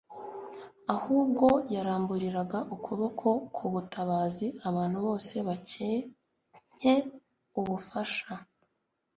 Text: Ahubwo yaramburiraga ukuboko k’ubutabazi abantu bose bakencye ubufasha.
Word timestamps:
Ahubwo 0.95 1.47
yaramburiraga 1.75 2.59
ukuboko 2.75 3.27
k’ubutabazi 3.55 4.47
abantu 4.69 4.97
bose 5.07 5.33
bakencye 5.47 6.93
ubufasha. 7.59 8.33